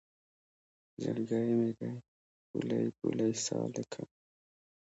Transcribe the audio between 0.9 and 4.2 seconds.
زړګی مې دی پولۍ پولۍ سالکه